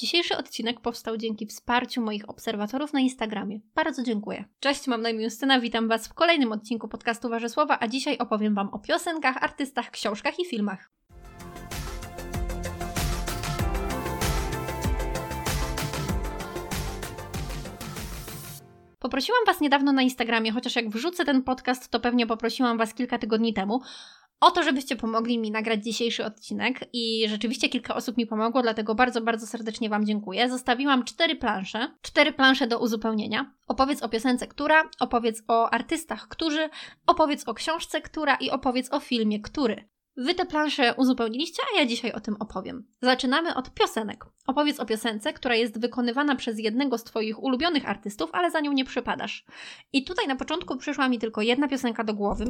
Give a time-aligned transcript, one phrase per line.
[0.00, 3.60] Dzisiejszy odcinek powstał dzięki wsparciu moich obserwatorów na Instagramie.
[3.74, 4.44] Bardzo dziękuję.
[4.60, 8.54] Cześć, mam na imię Justyna, witam Was w kolejnym odcinku podcastu Warzysława, a dzisiaj opowiem
[8.54, 10.90] Wam o piosenkach, artystach, książkach i filmach.
[18.98, 23.18] Poprosiłam Was niedawno na Instagramie, chociaż jak wrzucę ten podcast, to pewnie poprosiłam Was kilka
[23.18, 23.80] tygodni temu,
[24.40, 28.94] o to, żebyście pomogli mi nagrać dzisiejszy odcinek i rzeczywiście kilka osób mi pomogło, dlatego
[28.94, 30.50] bardzo, bardzo serdecznie Wam dziękuję.
[30.50, 33.54] Zostawiłam cztery plansze, cztery plansze do uzupełnienia.
[33.66, 36.68] Opowiedz o piosence, która, opowiedz o artystach, którzy,
[37.06, 39.88] opowiedz o książce, która i opowiedz o filmie, który.
[40.20, 42.84] Wy te plansze uzupełniliście, a ja dzisiaj o tym opowiem.
[43.02, 44.24] Zaczynamy od piosenek.
[44.46, 48.72] Opowiedz o piosence, która jest wykonywana przez jednego z Twoich ulubionych artystów, ale za nią
[48.72, 49.44] nie przypadasz.
[49.92, 52.44] I tutaj na początku przyszła mi tylko jedna piosenka do głowy.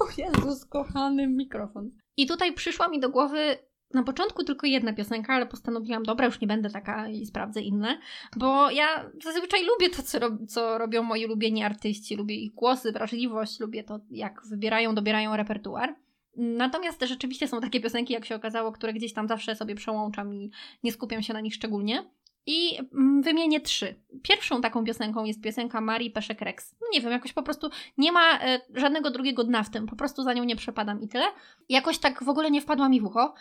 [0.00, 1.90] O Jezus, kochany mikrofon.
[2.16, 3.58] I tutaj przyszła mi do głowy
[3.94, 7.98] na początku tylko jedna piosenka, ale postanowiłam, dobra, już nie będę taka i sprawdzę inne,
[8.36, 12.16] bo ja zazwyczaj lubię to, co, rob, co robią moi ulubieni artyści.
[12.16, 15.94] Lubię ich głosy, wrażliwość, lubię to, jak wybierają, dobierają repertuar.
[16.36, 20.50] Natomiast rzeczywiście są takie piosenki, jak się okazało, które gdzieś tam zawsze sobie przełączam i
[20.82, 22.10] nie skupiam się na nich szczególnie.
[22.46, 23.94] I mm, wymienię trzy.
[24.22, 26.76] Pierwszą taką piosenką jest piosenka Marii Peszek Rex.
[26.80, 29.96] No nie wiem, jakoś po prostu nie ma e, żadnego drugiego dna w tym, po
[29.96, 31.24] prostu za nią nie przepadam i tyle.
[31.68, 33.34] Jakoś tak w ogóle nie wpadła mi w ucho.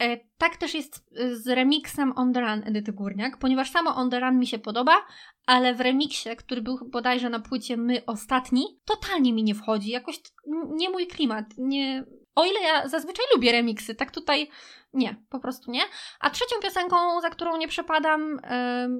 [0.00, 4.10] E, tak też jest e, z remixem On The Run Edyty Górniak, ponieważ samo On
[4.10, 4.92] The Run mi się podoba,
[5.46, 9.90] ale w remiksie, który był bodajże na płycie My Ostatni, totalnie mi nie wchodzi.
[9.90, 10.20] Jakoś
[10.70, 11.46] nie mój klimat.
[11.58, 12.04] Nie,
[12.40, 14.48] o ile ja zazwyczaj lubię remiksy, tak tutaj
[14.92, 15.82] nie, po prostu nie.
[16.20, 18.40] A trzecią piosenką, za którą nie przepadam,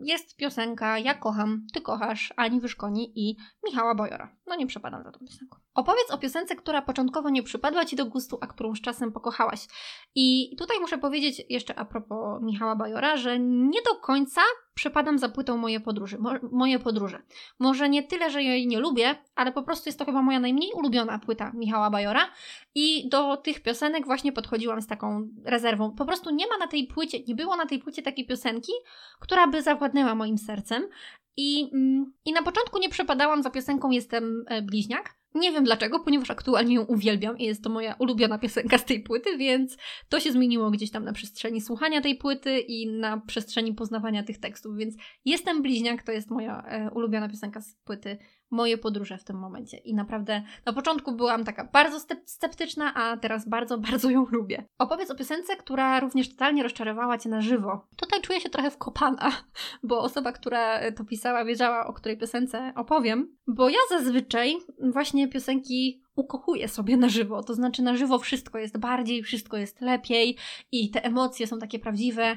[0.02, 4.36] jest piosenka Ja kocham, ty kochasz Ani Wyszkoni i Michała Bojora.
[4.46, 5.58] No nie przepadam za tą piosenką.
[5.74, 9.66] Opowiedz o piosence, która początkowo nie przypadła Ci do gustu, a którą z czasem pokochałaś.
[10.14, 14.40] I tutaj muszę powiedzieć jeszcze a propos Michała Bajora, że nie do końca
[14.74, 16.18] przepadam za płytą Moje podróże.
[16.18, 17.22] Mo moje podróże.
[17.58, 20.72] Może nie tyle, że jej nie lubię, ale po prostu jest to chyba moja najmniej
[20.74, 22.30] ulubiona płyta Michała Bajora
[22.74, 25.79] i do tych piosenek właśnie podchodziłam z taką rezerwą.
[25.88, 28.72] Po prostu nie ma na tej płycie, nie było na tej płycie takiej piosenki,
[29.20, 30.88] która by zawładnęła moim sercem.
[31.36, 36.00] I, mm, I na początku nie przepadałam za piosenką Jestem e, bliźniak, nie wiem dlaczego,
[36.00, 39.76] ponieważ aktualnie ją uwielbiam i jest to moja ulubiona piosenka z tej płyty, więc
[40.08, 44.40] to się zmieniło gdzieś tam na przestrzeni słuchania tej płyty i na przestrzeni poznawania tych
[44.40, 48.18] tekstów, więc Jestem bliźniak to jest moja e, ulubiona piosenka z płyty
[48.50, 49.76] moje podróże w tym momencie.
[49.76, 54.64] I naprawdę na początku byłam taka bardzo sceptyczna, a teraz bardzo, bardzo ją lubię.
[54.78, 57.86] Opowiedz o piosence, która również totalnie rozczarowała Cię na żywo.
[57.96, 59.32] Tutaj czuję się trochę wkopana,
[59.82, 64.56] bo osoba, która to pisała, wiedziała, o której piosence opowiem, bo ja zazwyczaj
[64.92, 67.42] właśnie piosenki ukochuję sobie na żywo.
[67.42, 70.36] To znaczy, na żywo wszystko jest bardziej, wszystko jest lepiej
[70.72, 72.36] i te emocje są takie prawdziwe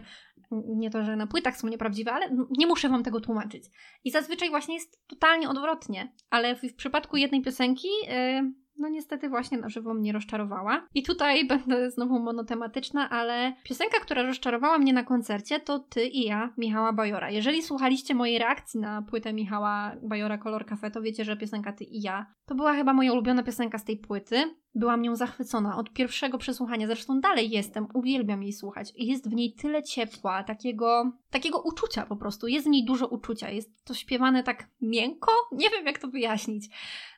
[0.67, 3.63] nie to, że na płytach są nieprawdziwe, ale nie muszę Wam tego tłumaczyć.
[4.03, 9.29] I zazwyczaj właśnie jest totalnie odwrotnie, ale w, w przypadku jednej piosenki, yy, no niestety
[9.29, 10.87] właśnie na żywo mnie rozczarowała.
[10.93, 16.25] I tutaj będę znowu monotematyczna, ale piosenka, która rozczarowała mnie na koncercie, to Ty i
[16.25, 17.31] ja, Michała Bajora.
[17.31, 21.83] Jeżeli słuchaliście mojej reakcji na płytę Michała Bajora Color Cafe, to wiecie, że piosenka Ty
[21.83, 24.55] i ja to była chyba moja ulubiona piosenka z tej płyty.
[24.75, 28.93] Byłam nią zachwycona od pierwszego przesłuchania, zresztą dalej jestem, uwielbiam jej słuchać.
[28.95, 32.47] Jest w niej tyle ciepła, takiego, takiego uczucia po prostu.
[32.47, 36.69] Jest w niej dużo uczucia, jest to śpiewane tak miękko, nie wiem jak to wyjaśnić.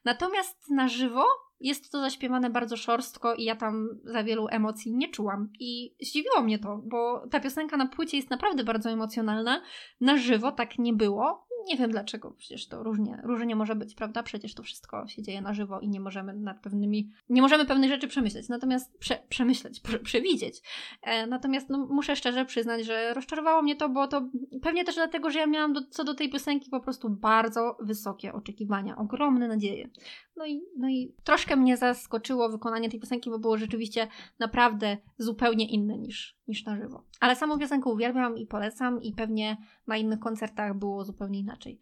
[0.06, 1.26] Natomiast na żywo
[1.60, 5.50] jest to zaśpiewane bardzo szorstko i ja tam za wielu emocji nie czułam.
[5.60, 9.62] I zdziwiło mnie to, bo ta piosenka na płycie jest naprawdę bardzo emocjonalna.
[10.02, 11.48] Na żywo tak nie było.
[11.68, 14.24] Nie wiem dlaczego, przecież to różnie, różnie może być, prawda?
[14.24, 17.90] Przecież to wszystko się dzieje na żywo i nie możemy nad pewnymi, nie możemy pewnych
[17.90, 20.62] rzeczy przemyśleć, natomiast prze, przemyśleć, prze, przewidzieć.
[21.02, 24.30] E, natomiast no, muszę szczerze przyznać, że rozczarowało mnie to, bo to
[24.62, 28.34] pewnie też dlatego, że ja miałam do, co do tej piosenki po prostu bardzo wysokie
[28.34, 29.90] oczekiwania, ogromne nadzieje.
[30.36, 34.08] No i, no i troszkę mnie zaskoczyło wykonanie tej piosenki, bo było rzeczywiście
[34.40, 37.04] naprawdę zupełnie inne niż, niż na żywo.
[37.20, 39.58] Ale samą piosenkę uwielbiam i polecam i pewnie
[39.88, 41.82] na innych koncertach było zupełnie inaczej.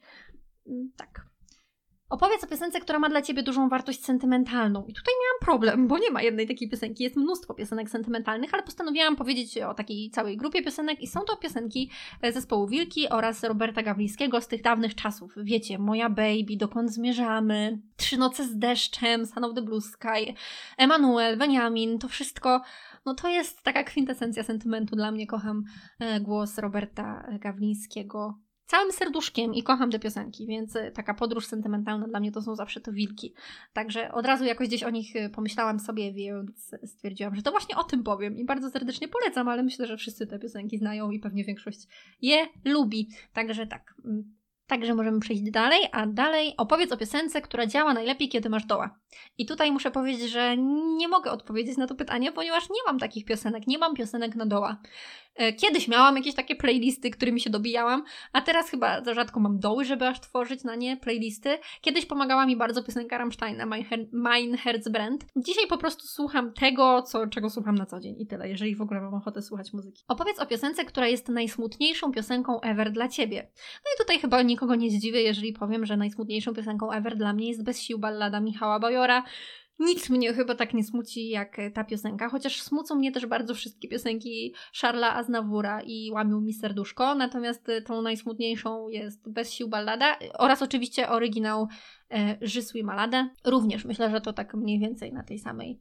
[0.68, 1.33] Mm, tak.
[2.10, 4.86] Opowiedz o piosence, która ma dla ciebie dużą wartość sentymentalną.
[4.88, 7.04] I tutaj miałam problem, bo nie ma jednej takiej piosenki.
[7.04, 11.38] Jest mnóstwo piosenek sentymentalnych, ale postanowiłam powiedzieć o takiej całej grupie piosenek i są to
[11.38, 11.90] piosenki
[12.22, 15.34] e, zespołu Wilki oraz Roberta Gawlińskiego z tych dawnych czasów.
[15.38, 20.34] Wiecie, Moja Baby, Dokąd Zmierzamy, Trzy Noce z Deszczem, Son of the Blue Sky,
[20.78, 22.62] Emanuel, Benjamin, to wszystko
[23.06, 25.28] no to jest taka kwintesencja sentymentu dla mnie.
[25.28, 25.64] Kocham
[26.00, 32.08] e, głos Roberta Gawlińskiego całym serduszkiem i kocham te piosenki, więc y, taka podróż sentymentalna
[32.08, 33.34] dla mnie to są zawsze to wilki.
[33.74, 37.76] Także od razu jakoś gdzieś o nich y, pomyślałam sobie, więc stwierdziłam, że to właśnie
[37.76, 41.20] o tym powiem i bardzo serdecznie polecam, ale myślę, że wszyscy te piosenki znają i
[41.20, 41.88] pewnie większość
[42.22, 43.10] je lubi.
[43.34, 43.96] Także tak.
[44.06, 44.34] Mm,
[44.68, 49.00] Także możemy przejść dalej, a dalej opowiedz o piosence, która działa najlepiej, kiedy masz doła.
[49.38, 50.58] I tutaj muszę powiedzieć, że
[50.98, 54.46] nie mogę odpowiedzieć na to pytanie, ponieważ nie mam takich piosenek, nie mam piosenek na
[54.46, 54.78] doła.
[55.36, 58.04] E, kiedyś miałam jakieś takie playlisty, którymi się dobijałam,
[58.34, 61.50] a teraz chyba za rzadko mam doły, żeby aż tworzyć na nie playlisty.
[61.82, 63.66] Kiedyś pomagała mi bardzo piosenka Rammsteina,
[64.12, 65.26] Mein Herzbrand.
[65.36, 68.82] Dzisiaj po prostu słucham tego, co, czego słucham na co dzień i tyle, jeżeli w
[68.82, 70.04] ogóle mam ochotę słuchać muzyki.
[70.08, 73.52] Opowiedz o piosence, która jest najsmutniejszą piosenką ever dla Ciebie.
[73.56, 77.48] No i tutaj chyba nikogo nie zdziwię, jeżeli powiem, że najsmutniejszą piosenką ever dla mnie
[77.48, 79.24] jest Bez sił ballada Michała Bajora,
[79.80, 83.88] nic mnie chyba tak nie smuci jak ta piosenka, chociaż smucą mnie też bardzo wszystkie
[83.88, 90.62] piosenki Charla Aznawura i Łamił mi serduszko, natomiast tą najsmutniejszą jest Bez sił ballada oraz
[90.62, 91.68] oczywiście oryginał
[92.12, 93.30] e, Żysły Maladę.
[93.46, 95.80] Również myślę, że to tak mniej więcej na tej samej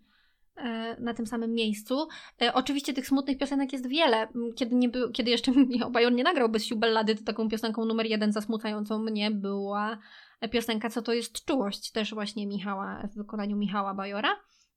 [0.57, 2.09] e, na tym samym miejscu.
[2.43, 4.29] E, oczywiście tych smutnych piosenek jest wiele.
[4.57, 7.85] Kiedy, nie był, kiedy jeszcze Michał Bajor nie nagrał Bez sił ballady, to taką piosenką
[7.85, 9.99] numer jeden zasmucającą mnie była
[10.49, 14.37] piosenka Co to jest czułość, też właśnie Michała, w wykonaniu Michała Bajora.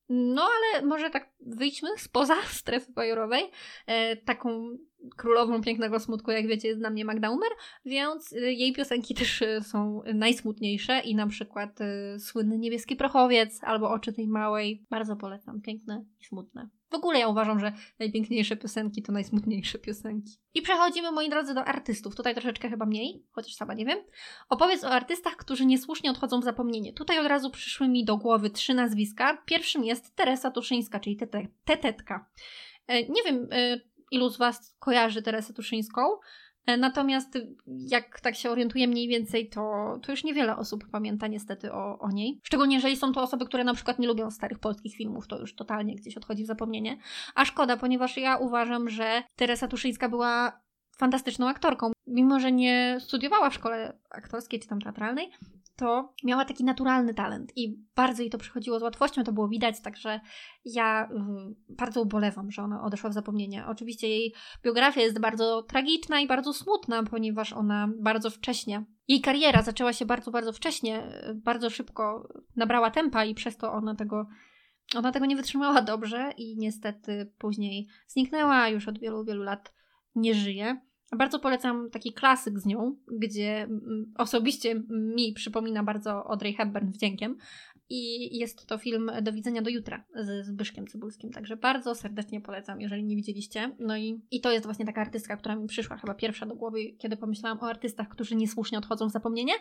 [0.09, 3.51] No ale może tak wyjdźmy spoza strefy bajorowej.
[3.87, 4.77] E, taką
[5.17, 7.49] królową pięknego smutku, jak wiecie, jest dla mnie Magda Umer,
[7.85, 13.63] więc e, jej piosenki też e, są najsmutniejsze i na przykład e, słynny Niebieski Prochowiec
[13.63, 14.85] albo Oczy tej Małej.
[14.89, 16.69] Bardzo polecam, piękne i smutne.
[16.95, 20.31] W ogóle ja uważam, że najpiękniejsze piosenki to najsmutniejsze piosenki.
[20.53, 22.15] I przechodzimy, moi drodzy, do artystów.
[22.15, 23.99] Tutaj troszeczkę chyba mniej, chociaż sama nie wiem.
[24.49, 26.93] Opowiedz o artystach, którzy niesłusznie odchodzą w zapomnienie.
[26.93, 29.37] Tutaj od razu przyszły mi do głowy trzy nazwiska.
[29.45, 31.17] Pierwszym jest Teresa Tuszyńska, czyli
[31.65, 32.29] Tetetka.
[32.89, 33.47] Nie wiem,
[34.11, 36.01] ilu z Was kojarzy Teresę Tuszyńską.
[36.65, 41.71] E, natomiast jak tak się orientuję mniej więcej, to, to już niewiele osób pamięta niestety
[41.71, 42.39] o, o niej.
[42.43, 45.55] Szczególnie jeżeli są to osoby, które na przykład nie lubią starych polskich filmów, to już
[45.55, 46.97] totalnie gdzieś odchodzi w zapomnienie.
[47.35, 50.61] A szkoda, ponieważ ja uważam, że Teresa Tuszyńska była
[50.97, 51.91] fantastyczną aktorką.
[52.07, 55.31] Mimo, że nie studiowała w szkole aktorskiej czy tam teatralnej,
[55.75, 59.81] to miała taki naturalny talent i bardzo jej to przychodziło z łatwością, to było widać,
[59.81, 60.19] także
[60.65, 63.65] ja y, bardzo ubolewam, że ona odeszła w zapomnienie.
[63.67, 64.33] Oczywiście jej
[64.63, 70.05] biografia jest bardzo tragiczna i bardzo smutna, ponieważ ona bardzo wcześnie, jej kariera zaczęła się
[70.05, 71.03] bardzo, bardzo wcześnie,
[71.35, 74.27] bardzo szybko nabrała tempa i przez to ona tego
[74.95, 79.73] ona tego nie wytrzymała dobrze i niestety później zniknęła, już od wielu, wielu lat
[80.15, 80.81] nie żyje.
[81.11, 87.37] Bardzo polecam taki klasyk z nią, gdzie mm, osobiście mi przypomina bardzo Audrey Hepburn wdziękiem,
[87.89, 92.81] i jest to film Do widzenia do jutra z Zbyszkiem Cybulskim, także bardzo serdecznie polecam,
[92.81, 93.75] jeżeli nie widzieliście.
[93.79, 96.79] No i, i to jest właśnie taka artystka, która mi przyszła chyba pierwsza do głowy,
[96.97, 99.53] kiedy pomyślałam o artystach, którzy niesłusznie odchodzą w zapomnienie.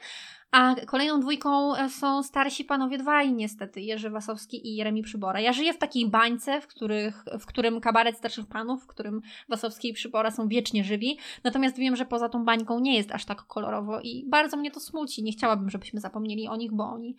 [0.51, 5.41] A kolejną dwójką e, są starsi panowie dwaj niestety, Jerzy Wasowski i Jeremi Przybora.
[5.41, 9.89] Ja żyję w takiej bańce, w, których, w którym kabaret starszych panów, w którym Wasowski
[9.89, 13.43] i Przybora są wiecznie żywi, natomiast wiem, że poza tą bańką nie jest aż tak
[13.43, 15.23] kolorowo i bardzo mnie to smuci.
[15.23, 17.17] Nie chciałabym, żebyśmy zapomnieli o nich, bo oni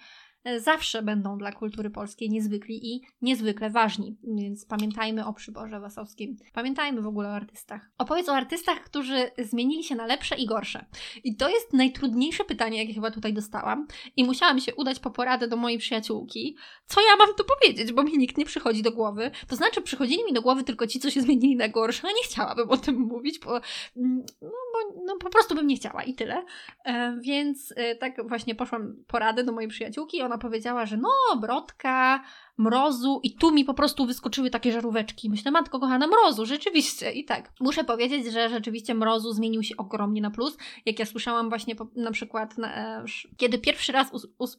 [0.58, 4.18] zawsze będą dla kultury polskiej niezwykli i niezwykle ważni.
[4.38, 6.38] Więc pamiętajmy o Przyborze Wasowskim.
[6.54, 7.92] Pamiętajmy w ogóle o artystach.
[7.98, 10.86] Opowiedz o artystach, którzy zmienili się na lepsze i gorsze.
[11.24, 13.88] I to jest najtrudniejsze pytanie, jakie chyba tutaj dostałam.
[14.16, 16.58] I musiałam się udać po poradę do mojej przyjaciółki.
[16.86, 19.32] Co ja mam tu powiedzieć, bo mi nikt nie przychodzi do głowy.
[19.48, 22.24] To znaczy, przychodzili mi do głowy tylko ci, co się zmienili na gorsze, a nie
[22.24, 23.52] chciałabym o tym mówić, bo,
[23.98, 26.46] mm, no, bo no, po prostu bym nie chciała i tyle.
[26.86, 30.22] E, więc e, tak właśnie poszłam poradę do mojej przyjaciółki.
[30.22, 32.24] Ona powiedziała, że no, brodka,
[32.58, 35.30] mrozu i tu mi po prostu wyskoczyły takie żaróweczki.
[35.30, 37.12] Myślę, matko kochana, mrozu, rzeczywiście.
[37.12, 40.58] I tak, muszę powiedzieć, że rzeczywiście mrozu zmienił się ogromnie na plus.
[40.86, 43.06] Jak ja słyszałam właśnie po, na przykład, na, e,
[43.38, 44.58] kiedy pierwszy raz us, us,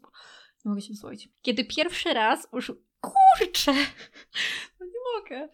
[0.65, 1.29] nie mogę się wysłowić.
[1.43, 2.73] Kiedy pierwszy raz już...
[3.01, 3.75] Kurczę!
[4.81, 5.49] No nie mogę.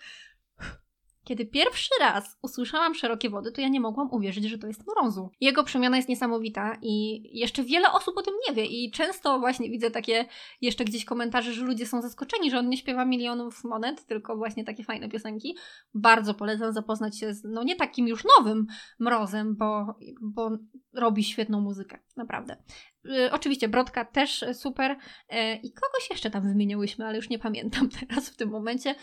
[1.33, 5.31] Kiedy pierwszy raz usłyszałam szerokie wody, to ja nie mogłam uwierzyć, że to jest mrozu.
[5.41, 9.71] Jego przemiana jest niesamowita i jeszcze wiele osób o tym nie wie i często właśnie
[9.71, 10.25] widzę takie
[10.61, 14.65] jeszcze gdzieś komentarze, że ludzie są zaskoczeni, że on nie śpiewa milionów monet, tylko właśnie
[14.65, 15.57] takie fajne piosenki.
[15.95, 18.67] Bardzo polecam zapoznać się z, no nie takim już nowym
[18.99, 20.51] mrozem, bo, bo
[20.95, 22.57] robi świetną muzykę, naprawdę.
[23.05, 27.89] Yy, oczywiście Brodka też super yy, i kogoś jeszcze tam wymieniałyśmy, ale już nie pamiętam
[28.01, 28.95] teraz w tym momencie.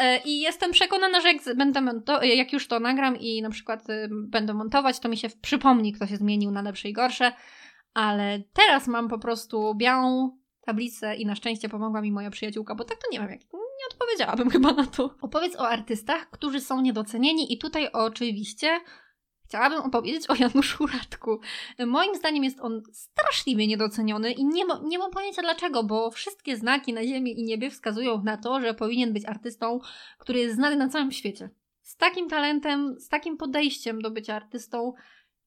[0.00, 4.08] E, I jestem przekonana, że jak, będę jak już to nagram i na przykład y,
[4.10, 7.32] będę montować, to mi się przypomni, kto się zmienił na lepsze i gorsze.
[7.94, 12.84] Ale teraz mam po prostu białą tablicę i na szczęście pomogła mi moja przyjaciółka, bo
[12.84, 15.14] tak to nie wiem, jak nie odpowiedziałabym chyba na to.
[15.20, 18.80] Opowiedz o artystach, którzy są niedocenieni i tutaj oczywiście
[19.50, 21.40] chciałabym opowiedzieć o Januszu Radku.
[21.86, 26.56] Moim zdaniem jest on straszliwie niedoceniony i nie, ma, nie mam pojęcia dlaczego, bo wszystkie
[26.56, 29.80] znaki na ziemi i niebie wskazują na to, że powinien być artystą,
[30.18, 31.50] który jest znany na całym świecie.
[31.82, 34.92] Z takim talentem, z takim podejściem do bycia artystą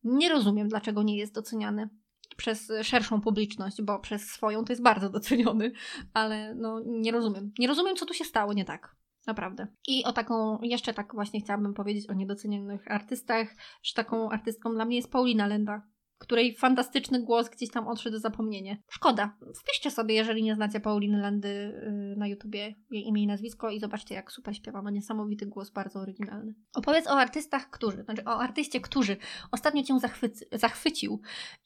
[0.03, 1.89] nie rozumiem, dlaczego nie jest doceniany
[2.37, 5.71] przez szerszą publiczność, bo przez swoją to jest bardzo doceniony,
[6.13, 7.51] ale no nie rozumiem.
[7.59, 8.95] Nie rozumiem, co tu się stało nie tak.
[9.27, 9.67] Naprawdę.
[9.87, 13.47] I o taką, jeszcze tak właśnie chciałabym powiedzieć o niedocenionych artystach,
[13.83, 15.81] że taką artystką dla mnie jest Paulina Lenda,
[16.23, 18.77] której fantastyczny głos gdzieś tam odszedł zapomnienie.
[18.89, 19.37] Szkoda.
[19.61, 23.79] Wpiszcie sobie, jeżeli nie znacie Pauliny Landy y, na YouTubie, jej imię i nazwisko i
[23.79, 24.81] zobaczcie, jak super śpiewa.
[24.81, 26.55] Ma niesamowity głos, bardzo oryginalny.
[26.75, 29.17] Opowiedz o artystach, którzy, znaczy o artyście, którzy
[29.51, 31.21] ostatnio cię zachwyci, zachwycił.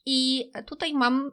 [0.06, 1.30] I tutaj mam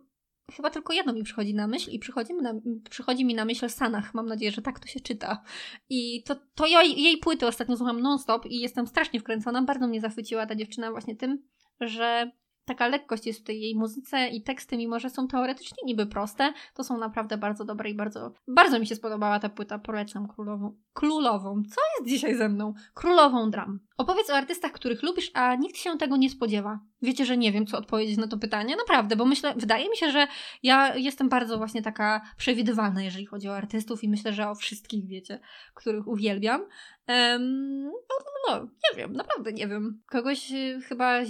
[0.54, 2.54] Chyba tylko jedno mi przychodzi na myśl i przychodzi mi na,
[2.90, 4.14] przychodzi mi na myśl Sanach.
[4.14, 5.44] Mam nadzieję, że tak to się czyta.
[5.90, 9.62] I to, to ja jej płyty ostatnio słucham non-stop i jestem strasznie wkręcona.
[9.62, 11.44] Bardzo mnie zachwyciła ta dziewczyna właśnie tym,
[11.82, 12.32] że
[12.66, 16.54] taka lekkość jest w tej jej muzyce i teksty, mimo że są teoretycznie niby proste,
[16.74, 19.80] to są naprawdę bardzo dobre i bardzo, bardzo mi się spodobała ta płyta.
[19.80, 20.76] Polecam królową.
[20.94, 21.64] Królową.
[21.64, 22.74] Co jest dzisiaj ze mną?
[22.94, 23.80] Królową dram.
[23.98, 26.80] Opowiedz o artystach, których lubisz, a nikt się tego nie spodziewa.
[27.02, 28.76] Wiecie, że nie wiem, co odpowiedzieć na to pytanie?
[28.76, 30.28] Naprawdę, bo myślę, wydaje mi się, że
[30.64, 35.08] ja jestem bardzo właśnie taka przewidywalna, jeżeli chodzi o artystów i myślę, że o wszystkich
[35.08, 35.40] wiecie,
[35.74, 36.62] których uwielbiam.
[37.08, 38.16] Um, no,
[38.48, 40.02] no, nie wiem, naprawdę nie wiem.
[40.10, 41.22] Kogoś y, chyba,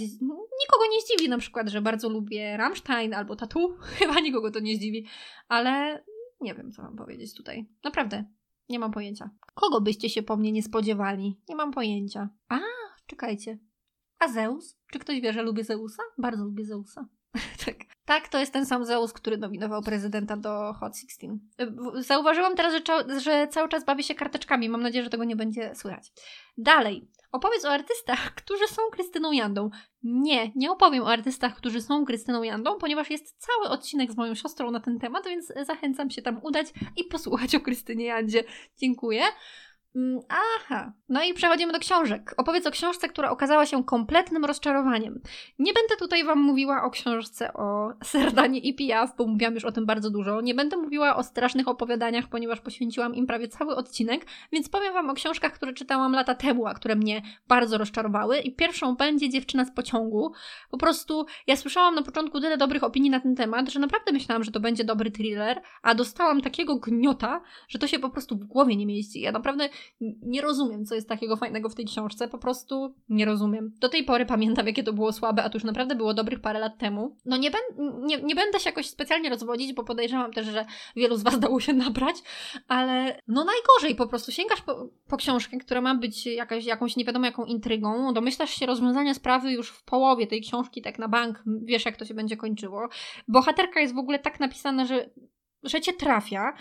[0.60, 3.76] nikogo nie zdziwi na przykład, że bardzo lubię Rammstein albo Tatu.
[3.98, 5.06] Chyba nikogo to nie zdziwi,
[5.48, 6.04] ale
[6.40, 7.66] nie wiem, co mam powiedzieć tutaj.
[7.84, 8.24] Naprawdę,
[8.68, 9.30] nie mam pojęcia.
[9.54, 11.40] Kogo byście się po mnie nie spodziewali?
[11.48, 12.28] Nie mam pojęcia.
[12.48, 12.58] A,
[13.06, 13.58] czekajcie.
[14.18, 14.76] A Zeus?
[14.92, 16.02] Czy ktoś wie, że lubię Zeusa?
[16.18, 17.08] Bardzo lubię Zeusa.
[17.66, 17.76] tak.
[18.04, 21.28] tak, to jest ten sam Zeus, który nominował prezydenta do Hot 16.
[21.94, 24.68] Zauważyłam teraz, że, że cały czas bawię się karteczkami.
[24.68, 26.12] Mam nadzieję, że tego nie będzie słychać.
[26.58, 27.08] Dalej.
[27.36, 29.70] Opowiedz o artystach, którzy są Krystyną Jandą.
[30.02, 34.34] Nie, nie opowiem o artystach, którzy są Krystyną Jandą, ponieważ jest cały odcinek z moją
[34.34, 36.66] siostrą na ten temat, więc zachęcam się tam udać
[36.96, 38.44] i posłuchać o Krystynie Jandzie.
[38.78, 39.22] Dziękuję.
[39.96, 42.34] Mm, aha, no i przechodzimy do książek.
[42.36, 45.20] Opowiedz o książce, która okazała się kompletnym rozczarowaniem.
[45.58, 49.72] Nie będę tutaj Wam mówiła o książce o Serdanie i Piaf, bo mówiłam już o
[49.72, 50.40] tym bardzo dużo.
[50.40, 55.10] Nie będę mówiła o strasznych opowiadaniach, ponieważ poświęciłam im prawie cały odcinek, więc powiem Wam
[55.10, 58.38] o książkach, które czytałam lata temu, a które mnie bardzo rozczarowały.
[58.38, 60.32] I pierwszą będzie Dziewczyna z pociągu.
[60.70, 64.44] Po prostu ja słyszałam na początku tyle dobrych opinii na ten temat, że naprawdę myślałam,
[64.44, 68.44] że to będzie dobry thriller, a dostałam takiego gniota, że to się po prostu w
[68.44, 69.20] głowie nie mieści.
[69.20, 69.68] Ja naprawdę
[70.22, 73.72] nie rozumiem, co jest takiego fajnego w tej książce, po prostu nie rozumiem.
[73.80, 76.58] Do tej pory pamiętam, jakie to było słabe, a to już naprawdę było dobrych parę
[76.58, 77.16] lat temu.
[77.24, 77.50] No nie,
[77.98, 80.66] nie, nie będę się jakoś specjalnie rozwodzić, bo podejrzewam też, że
[80.96, 82.16] wielu z Was dało się nabrać,
[82.68, 87.04] ale no najgorzej po prostu sięgasz po, po książkę, która ma być jakaś, jakąś nie
[87.04, 91.42] wiadomo jaką intrygą, domyślasz się rozwiązania sprawy już w połowie tej książki, tak na bank,
[91.46, 92.88] wiesz jak to się będzie kończyło.
[93.28, 95.10] Bohaterka jest w ogóle tak napisana, że
[95.62, 96.52] że cię trafia.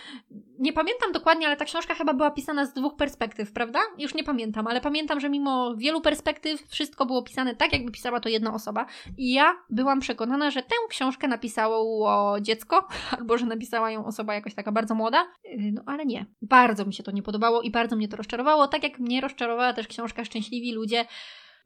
[0.60, 3.80] Nie pamiętam dokładnie, ale ta książka chyba była pisana z dwóch perspektyw, prawda?
[3.98, 8.20] Już nie pamiętam, ale pamiętam, że mimo wielu perspektyw wszystko było pisane tak, jakby pisała
[8.20, 8.86] to jedna osoba.
[9.18, 12.88] I ja byłam przekonana, że tę książkę napisało dziecko,
[13.18, 15.28] albo że napisała ją osoba jakaś taka bardzo młoda.
[15.44, 16.26] Yy, no ale nie.
[16.42, 19.74] Bardzo mi się to nie podobało i bardzo mnie to rozczarowało, tak jak mnie rozczarowała
[19.74, 21.06] też książka Szczęśliwi Ludzie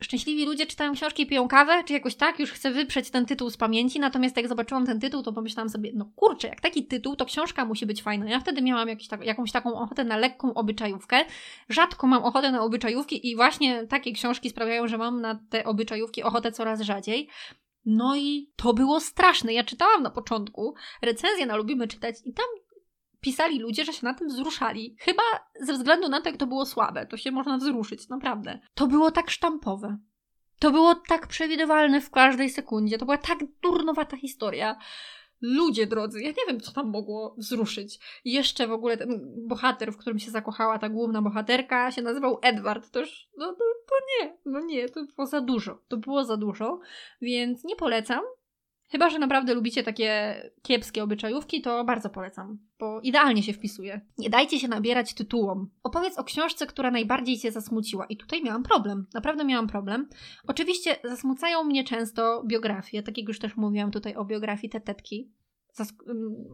[0.03, 3.49] Szczęśliwi ludzie czytają książki i piją kawę, czy jakoś tak, już chcę wyprzeć ten tytuł
[3.49, 7.15] z pamięci, natomiast jak zobaczyłam ten tytuł, to pomyślałam sobie, no kurczę, jak taki tytuł,
[7.15, 8.29] to książka musi być fajna.
[8.29, 11.25] Ja wtedy miałam jakiś tak, jakąś taką ochotę na lekką obyczajówkę.
[11.69, 16.23] Rzadko mam ochotę na obyczajówki i właśnie takie książki sprawiają, że mam na te obyczajówki
[16.23, 17.29] ochotę coraz rzadziej.
[17.85, 19.53] No i to było straszne.
[19.53, 22.45] Ja czytałam na początku recenzję na Lubimy Czytać i tam
[23.21, 24.95] pisali ludzie, że się na tym wzruszali.
[24.99, 25.23] Chyba
[25.61, 27.05] ze względu na to, jak to było słabe.
[27.05, 28.59] To się można wzruszyć, naprawdę.
[28.73, 29.97] To było tak sztampowe.
[30.59, 32.97] To było tak przewidywalne w każdej sekundzie.
[32.97, 34.77] To była tak durnowata historia.
[35.41, 37.99] Ludzie drodzy, ja nie wiem, co tam mogło wzruszyć.
[38.25, 42.91] Jeszcze w ogóle ten bohater, w którym się zakochała ta główna bohaterka, się nazywał Edward.
[42.91, 45.81] To już, no, no to nie, no nie, to było za dużo.
[45.87, 46.79] To było za dużo,
[47.21, 48.21] więc nie polecam.
[48.91, 54.01] Chyba, że naprawdę lubicie takie kiepskie obyczajówki, to bardzo polecam, bo idealnie się wpisuje.
[54.17, 55.69] Nie dajcie się nabierać tytułom.
[55.83, 58.05] Opowiedz o książce, która najbardziej cię zasmuciła.
[58.05, 60.09] I tutaj miałam problem, naprawdę miałam problem.
[60.47, 65.31] Oczywiście zasmucają mnie często biografie, tak jak już też mówiłam tutaj o biografii Tetetki.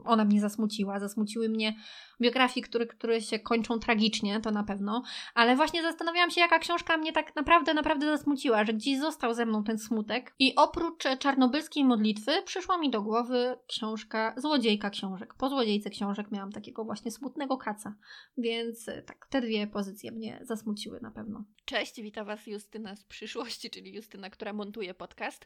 [0.06, 1.00] Ona mnie zasmuciła.
[1.00, 1.76] Zasmuciły mnie
[2.22, 5.04] biografii, które, które się kończą tragicznie, to na pewno.
[5.34, 9.46] Ale właśnie zastanawiałam się, jaka książka mnie tak naprawdę, naprawdę zasmuciła, że gdzieś został ze
[9.46, 10.36] mną ten smutek.
[10.40, 15.34] I oprócz czarnobylskiej modlitwy przyszła mi do głowy książka Złodziejka Książek.
[15.34, 17.96] Po Złodziejce Książek miałam takiego właśnie smutnego kaca.
[18.38, 21.44] Więc e, tak, te dwie pozycje mnie zasmuciły na pewno.
[21.66, 25.46] Cześć, witam Was Justyna z przyszłości, czyli Justyna, która montuje podcast.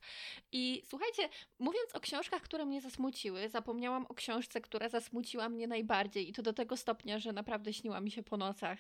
[0.52, 3.69] I słuchajcie, mówiąc o książkach, które mnie zasmuciły, zapomniałam
[4.10, 8.12] o książce, która zasmuciła mnie najbardziej i to do tego stopnia, że naprawdę śniła mi
[8.12, 8.80] się po nocach.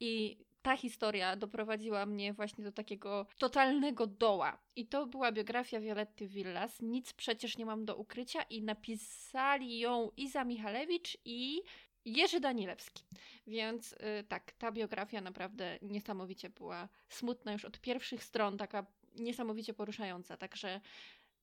[0.00, 4.58] I ta historia doprowadziła mnie właśnie do takiego totalnego doła.
[4.76, 6.82] I to była biografia Violetty Villas.
[6.82, 11.62] Nic przecież nie mam do ukrycia i napisali ją Iza Michalewicz i
[12.04, 13.04] Jerzy Danilewski.
[13.46, 19.74] Więc yy, tak, ta biografia naprawdę niesamowicie była smutna już od pierwszych stron, taka niesamowicie
[19.74, 20.36] poruszająca.
[20.36, 20.80] Także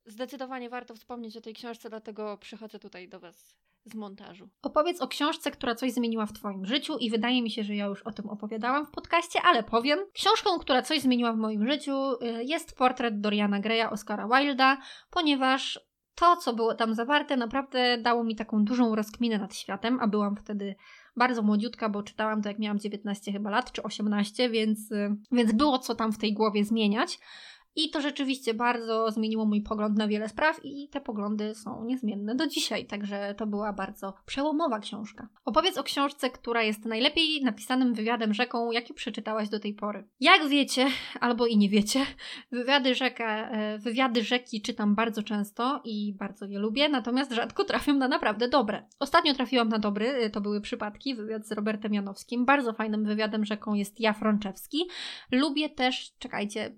[0.05, 4.49] zdecydowanie warto wspomnieć o tej książce, dlatego przychodzę tutaj do Was z montażu.
[4.61, 7.85] Opowiedz o książce, która coś zmieniła w Twoim życiu i wydaje mi się, że ja
[7.85, 9.99] już o tym opowiadałam w podcaście, ale powiem.
[10.13, 14.77] Książką, która coś zmieniła w moim życiu y, jest portret Doriana Greya Oscara Wilda,
[15.09, 15.79] ponieważ
[16.15, 20.35] to, co było tam zawarte, naprawdę dało mi taką dużą rozkminę nad światem, a byłam
[20.35, 20.75] wtedy
[21.15, 25.53] bardzo młodziutka, bo czytałam to jak miałam 19 chyba lat, czy 18, więc, y, więc
[25.53, 27.19] było co tam w tej głowie zmieniać.
[27.75, 32.35] I to rzeczywiście bardzo zmieniło mój pogląd na wiele spraw i te poglądy są niezmienne
[32.35, 35.27] do dzisiaj, także to była bardzo przełomowa książka.
[35.45, 40.07] Opowiedz o książce, która jest najlepiej napisanym wywiadem rzeką, jaki przeczytałaś do tej pory.
[40.19, 40.87] Jak wiecie,
[41.19, 42.05] albo i nie wiecie,
[42.51, 47.97] wywiady, rzeka, e, wywiady rzeki czytam bardzo często i bardzo je lubię, natomiast rzadko trafiam
[47.97, 48.87] na naprawdę dobre.
[48.99, 52.45] Ostatnio trafiłam na dobry, e, to były przypadki, wywiad z Robertem Janowskim.
[52.45, 54.87] Bardzo fajnym wywiadem rzeką jest Ja Frączewski.
[55.31, 56.75] Lubię też, czekajcie,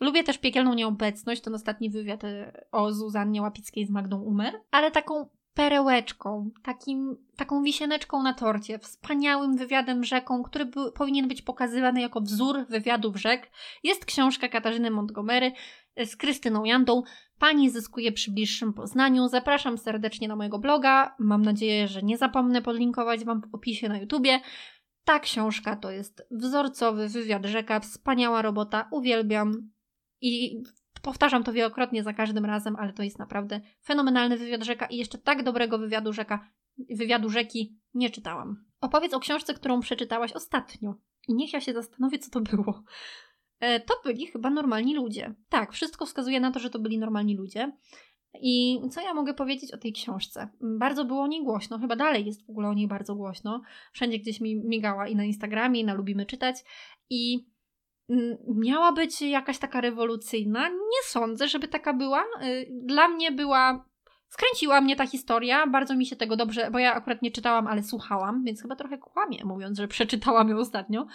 [0.00, 4.90] Lubię też piekielną nieobecność, ten ostatni wywiad e, o Zuzannie Łapickiej z Magdą Umer, ale
[4.90, 12.00] taką perełeczką, takim, taką wisieneczką na torcie, wspaniałym wywiadem rzeką, który by, powinien być pokazywany
[12.00, 13.50] jako wzór wywiadów rzek,
[13.82, 15.52] jest książka Katarzyny Montgomery
[15.96, 17.02] e, z Krystyną Jandą.
[17.38, 19.28] Pani zyskuje przy bliższym poznaniu.
[19.28, 21.14] Zapraszam serdecznie na mojego bloga.
[21.18, 24.40] Mam nadzieję, że nie zapomnę podlinkować Wam w opisie na YouTubie.
[25.04, 29.70] Ta książka to jest wzorcowy wywiad rzeka, wspaniała robota, uwielbiam.
[30.26, 30.62] I
[31.02, 35.18] powtarzam to wielokrotnie za każdym razem, ale to jest naprawdę fenomenalny wywiad rzeka i jeszcze
[35.18, 36.48] tak dobrego wywiadu rzeka,
[36.90, 38.64] wywiadu rzeki nie czytałam.
[38.80, 40.94] Opowiedz o książce, którą przeczytałaś ostatnio.
[41.28, 42.82] I niech ja się zastanowię, co to było.
[43.60, 45.34] E, to byli chyba normalni ludzie.
[45.48, 47.72] Tak, wszystko wskazuje na to, że to byli normalni ludzie.
[48.40, 50.48] I co ja mogę powiedzieć o tej książce?
[50.60, 53.62] Bardzo było o niej głośno, chyba dalej jest w ogóle o niej bardzo głośno.
[53.92, 56.56] Wszędzie gdzieś mi migała i na Instagramie, i na Lubimy Czytać.
[57.10, 57.46] I
[58.54, 60.68] miała być jakaś taka rewolucyjna.
[60.68, 62.24] Nie sądzę, żeby taka była.
[62.44, 63.84] Y, dla mnie była.
[64.28, 67.82] Skręciła mnie ta historia, bardzo mi się tego dobrze, bo ja akurat nie czytałam, ale
[67.82, 71.06] słuchałam, więc chyba trochę kłamię, mówiąc, że przeczytałam ją ostatnio.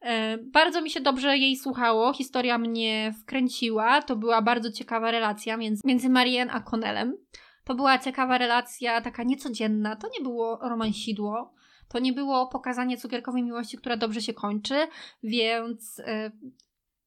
[0.00, 5.56] E, bardzo mi się dobrze jej słuchało, historia mnie wkręciła, to była bardzo ciekawa relacja
[5.56, 7.16] między, między Marianne a Connellem.
[7.64, 11.53] To była ciekawa relacja, taka niecodzienna, to nie było romansidło,
[11.88, 14.74] to nie było pokazanie cukierkowej miłości, która dobrze się kończy,
[15.22, 16.32] więc y,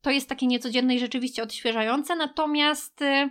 [0.01, 2.15] to jest takie niecodzienne i rzeczywiście odświeżające.
[2.15, 3.29] Natomiast y,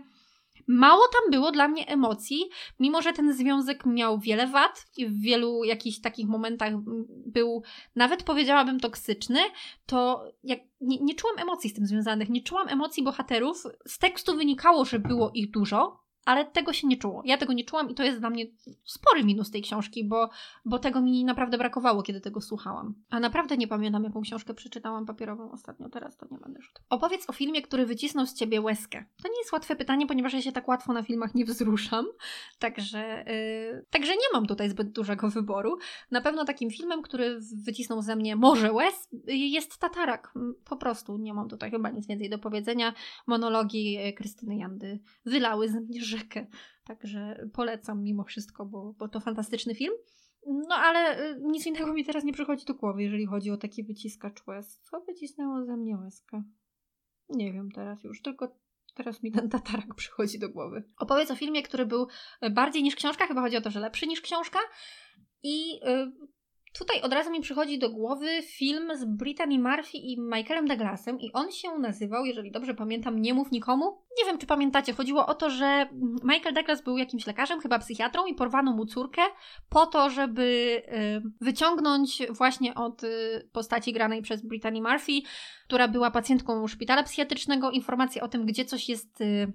[0.66, 2.44] mało tam było dla mnie emocji,
[2.80, 6.72] mimo że ten związek miał wiele wad i w wielu jakichś takich momentach
[7.26, 7.62] był
[7.96, 9.38] nawet powiedziałabym toksyczny,
[9.86, 13.62] to jak, nie, nie czułam emocji z tym związanych, nie czułam emocji bohaterów.
[13.86, 17.22] Z tekstu wynikało, że było ich dużo, ale tego się nie czuło.
[17.24, 18.46] Ja tego nie czułam i to jest dla mnie
[18.84, 20.30] spory minus tej książki, bo,
[20.64, 22.94] bo tego mi naprawdę brakowało, kiedy tego słuchałam.
[23.10, 26.72] A naprawdę nie pamiętam, jaką książkę przeczytałam papierową ostatnio, teraz to nie będę już.
[26.90, 29.04] Opowiedz o filmie, który wycisnął z ciebie łezkę.
[29.22, 32.06] To nie jest łatwe pytanie, ponieważ ja się tak łatwo na filmach nie wzruszam,
[32.58, 33.24] także,
[33.72, 35.78] yy, także nie mam tutaj zbyt dużego wyboru.
[36.10, 40.34] Na pewno takim filmem, który wycisnął ze mnie może łez, jest Tatarak.
[40.64, 42.94] Po prostu nie mam tutaj chyba nic więcej do powiedzenia.
[43.26, 46.46] Monologi Krystyny Jandy wylały ze mnie rzekę.
[46.84, 49.94] Także polecam mimo wszystko, bo, bo to fantastyczny film.
[50.68, 53.84] No ale y, nic innego mi teraz nie przychodzi do głowy, jeżeli chodzi o taki
[53.84, 54.80] wyciskacz łez.
[54.82, 56.42] Co wycisnęło ze mnie łezkę?
[57.28, 58.56] Nie wiem teraz już, tylko
[58.94, 60.82] teraz mi ten tatarak przychodzi do głowy.
[60.96, 62.06] Opowiedz o filmie, który był
[62.50, 64.58] bardziej niż książka, chyba chodzi o to, że lepszy niż książka.
[65.42, 66.12] I y,
[66.78, 71.32] Tutaj od razu mi przychodzi do głowy film z Brittany Murphy i Michaelem Douglasem i
[71.32, 74.02] on się nazywał, jeżeli dobrze pamiętam, Nie mów nikomu.
[74.18, 75.88] Nie wiem, czy pamiętacie, chodziło o to, że
[76.24, 79.22] Michael Douglas był jakimś lekarzem, chyba psychiatrą i porwano mu córkę
[79.68, 85.12] po to, żeby y, wyciągnąć właśnie od y, postaci granej przez Brittany Murphy,
[85.64, 89.52] która była pacjentką szpitala psychiatrycznego, informację o tym, gdzie coś jest, y,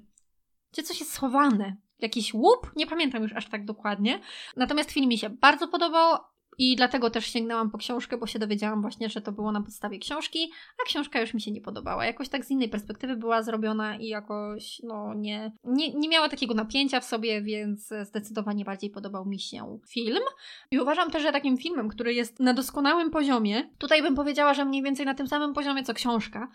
[0.73, 4.19] gdzie coś jest schowane jakiś łup, nie pamiętam już aż tak dokładnie.
[4.57, 6.17] Natomiast film mi się bardzo podobał,
[6.57, 9.99] i dlatego też sięgnęłam po książkę, bo się dowiedziałam właśnie, że to było na podstawie
[9.99, 10.51] książki,
[10.83, 12.05] a książka już mi się nie podobała.
[12.05, 16.53] Jakoś tak z innej perspektywy była zrobiona i jakoś, no nie, nie, nie miała takiego
[16.53, 20.23] napięcia w sobie, więc zdecydowanie bardziej podobał mi się film.
[20.71, 24.65] I uważam też, że takim filmem, który jest na doskonałym poziomie, tutaj bym powiedziała, że
[24.65, 26.47] mniej więcej na tym samym poziomie co książka,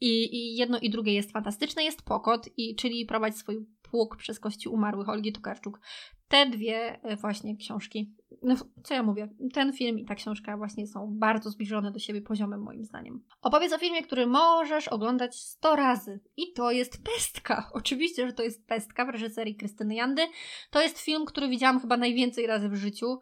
[0.00, 4.40] i, I, jedno i drugie jest fantastyczne, jest Pokot, i, czyli Prowadź swój pług przez
[4.40, 5.80] kości umarłych Olgi Tokarczuk.
[6.28, 10.86] Te dwie e, właśnie książki, no co ja mówię, ten film i ta książka właśnie
[10.86, 13.24] są bardzo zbliżone do siebie poziomem moim zdaniem.
[13.42, 17.68] Opowiedz o filmie, który możesz oglądać 100 razy i to jest Pestka.
[17.72, 20.22] Oczywiście, że to jest Pestka w reżyserii Krystyny Jandy.
[20.70, 23.18] To jest film, który widziałam chyba najwięcej razy w życiu.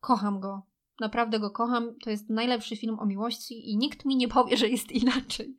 [0.00, 0.62] Kocham go.
[1.00, 1.94] Naprawdę go kocham.
[2.04, 5.56] To jest najlepszy film o miłości i nikt mi nie powie, że jest inaczej.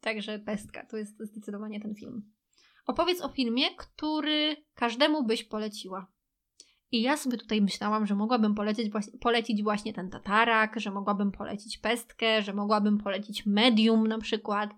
[0.00, 2.32] Także Pestka to jest zdecydowanie ten film.
[2.86, 6.06] Opowiedz o filmie, który każdemu byś poleciła.
[6.92, 11.78] I ja sobie tutaj myślałam, że mogłabym polecić, polecić właśnie ten tatarak, że mogłabym polecić
[11.78, 14.70] pestkę, że mogłabym polecić medium na przykład,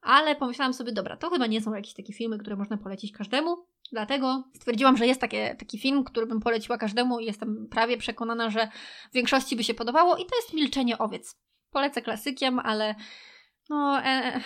[0.00, 3.56] ale pomyślałam sobie, dobra, to chyba nie są jakieś takie filmy, które można polecić każdemu,
[3.92, 8.50] dlatego stwierdziłam, że jest takie, taki film, który bym poleciła każdemu i jestem prawie przekonana,
[8.50, 8.68] że
[9.14, 11.40] większości by się podobało i to jest Milczenie owiec.
[11.70, 12.94] Polecę klasykiem, ale
[13.70, 13.98] no...
[13.98, 14.40] E, e,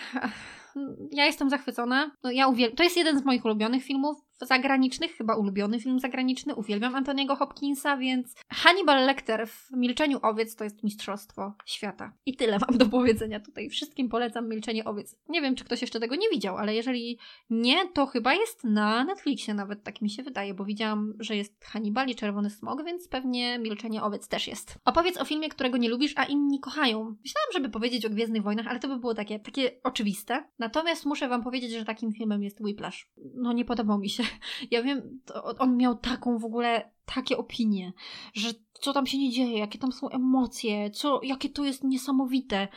[1.13, 2.11] ja jestem zachwycona.
[2.25, 6.55] No, ja uwiel- to jest jeden z moich ulubionych filmów zagranicznych, chyba ulubiony film zagraniczny.
[6.55, 12.13] Uwielbiam Antoniego Hopkinsa, więc Hannibal Lecter w Milczeniu Owiec to jest mistrzostwo świata.
[12.27, 13.71] I tyle mam do powiedzenia tutaj.
[13.71, 15.17] Wszystkim polecam Milczenie Owiec.
[15.29, 17.19] Nie wiem, czy ktoś jeszcze tego nie widział, ale jeżeli
[17.51, 21.65] nie, to chyba jest na Netflixie nawet, tak mi się wydaje, bo widziałam, że jest
[21.65, 24.79] Hannibal i Czerwony Smog, więc pewnie Milczenie Owiec też jest.
[24.85, 26.99] Opowiedz o filmie, którego nie lubisz, a inni kochają.
[27.05, 30.45] Myślałam, żeby powiedzieć o Gwiezdnych Wojnach, ale to by było takie, takie oczywiste.
[30.59, 33.11] Natomiast muszę wam powiedzieć, że takim filmem jest Whiplash.
[33.35, 34.23] No nie podobał mi się.
[34.71, 35.21] Ja wiem,
[35.59, 37.93] on miał taką w ogóle, takie opinie,
[38.35, 42.69] że co tam się nie dzieje, jakie tam są emocje, co, jakie to jest niesamowite.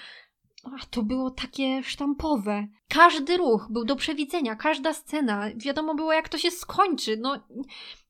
[0.64, 2.68] A to było takie sztampowe.
[2.88, 7.18] Każdy ruch był do przewidzenia, każda scena, wiadomo było jak to się skończy.
[7.18, 7.40] No,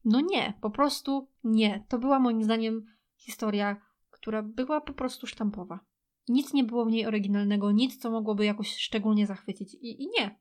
[0.05, 1.85] no nie, po prostu nie.
[1.89, 2.85] To była moim zdaniem
[3.17, 5.79] historia, która była po prostu sztampowa.
[6.27, 9.73] Nic nie było w niej oryginalnego, nic, co mogłoby jakoś szczególnie zachwycić.
[9.73, 10.39] I, i nie.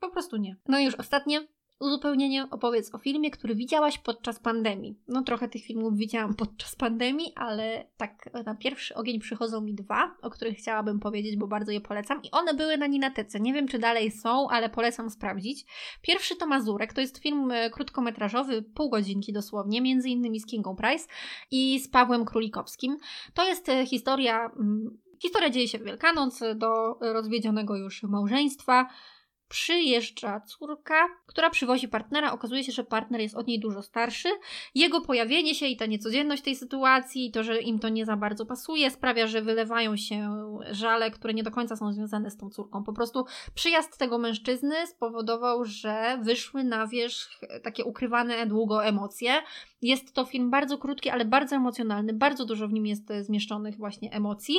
[0.00, 0.56] Po prostu nie.
[0.68, 1.48] No i już ostatnie,
[1.80, 4.98] uzupełnienie opowiedz o filmie, który widziałaś podczas pandemii.
[5.08, 10.16] No trochę tych filmów widziałam podczas pandemii, ale tak na pierwszy ogień przychodzą mi dwa,
[10.22, 12.22] o których chciałabym powiedzieć, bo bardzo je polecam.
[12.22, 13.40] I one były na Ninatece.
[13.40, 15.66] Nie wiem, czy dalej są, ale polecam sprawdzić.
[16.02, 20.76] Pierwszy to Mazurek, to jest film e, krótkometrażowy, pół godzinki dosłownie, między innymi z Kingą
[20.76, 21.08] Price
[21.50, 22.96] i z Pawłem Królikowskim.
[23.34, 24.50] To jest e, historia...
[24.56, 28.88] Mm, historia dzieje się w Wielkanoc do rozwiedzionego już małżeństwa
[29.48, 32.32] przyjeżdża córka, która przywozi partnera.
[32.32, 34.28] Okazuje się, że partner jest od niej dużo starszy.
[34.74, 38.16] Jego pojawienie się i ta niecodzienność tej sytuacji, i to, że im to nie za
[38.16, 42.50] bardzo pasuje, sprawia, że wylewają się żale, które nie do końca są związane z tą
[42.50, 42.84] córką.
[42.84, 49.32] Po prostu przyjazd tego mężczyzny spowodował, że wyszły na wierzch takie ukrywane długo emocje.
[49.82, 52.12] Jest to film bardzo krótki, ale bardzo emocjonalny.
[52.12, 54.56] Bardzo dużo w nim jest zmieszczonych właśnie emocji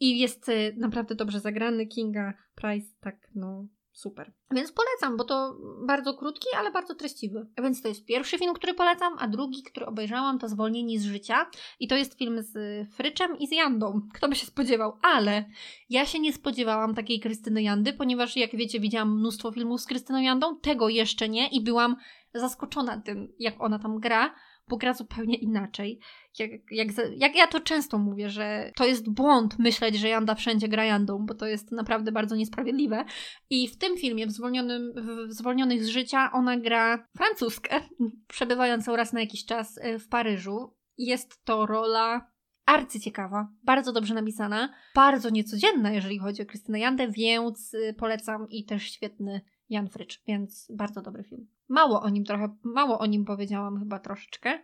[0.00, 1.86] i jest naprawdę dobrze zagrany.
[1.86, 3.64] Kinga Price, tak no
[3.98, 4.32] super.
[4.50, 5.56] Więc polecam, bo to
[5.86, 7.46] bardzo krótki, ale bardzo treściwy.
[7.62, 11.46] Więc to jest pierwszy film, który polecam, a drugi, który obejrzałam, to Zwolnieni z życia.
[11.80, 12.56] I to jest film z
[12.94, 14.00] Fryczem i z Jandą.
[14.14, 14.92] Kto by się spodziewał?
[15.02, 15.44] Ale
[15.90, 20.20] ja się nie spodziewałam takiej Krystyny Jandy, ponieważ jak wiecie, widziałam mnóstwo filmów z Krystyną
[20.20, 21.96] Jandą, tego jeszcze nie i byłam
[22.34, 24.34] zaskoczona tym, jak ona tam gra
[24.68, 26.00] bo gra zupełnie inaczej.
[26.38, 30.68] Jak, jak, jak ja to często mówię, że to jest błąd myśleć, że Janda wszędzie
[30.68, 33.04] gra Jandą, bo to jest naprawdę bardzo niesprawiedliwe.
[33.50, 34.92] I w tym filmie, w, zwolnionym,
[35.28, 37.80] w Zwolnionych z życia, ona gra francuskę,
[38.28, 40.74] przebywającą raz na jakiś czas e, w Paryżu.
[40.98, 42.30] Jest to rola
[42.66, 48.64] arcyciekawa, bardzo dobrze napisana, bardzo niecodzienna, jeżeli chodzi o Krystynę Jandę, więc e, polecam i
[48.64, 51.48] też świetny Jan Frycz, więc bardzo dobry film.
[51.68, 54.58] Mało o nim trochę, mało o nim powiedziałam chyba troszeczkę.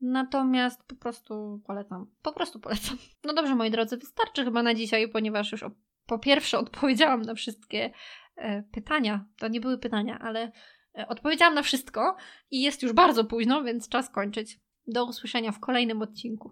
[0.00, 2.06] Natomiast po prostu polecam.
[2.22, 2.96] Po prostu polecam.
[3.24, 5.64] No dobrze, moi drodzy, wystarczy chyba na dzisiaj, ponieważ już
[6.06, 7.90] po pierwsze odpowiedziałam na wszystkie
[8.36, 9.24] e, pytania.
[9.38, 10.52] To nie były pytania, ale
[10.98, 12.16] e, odpowiedziałam na wszystko
[12.50, 14.60] i jest już bardzo późno, więc czas kończyć.
[14.86, 16.44] Do usłyszenia w kolejnym odcinku.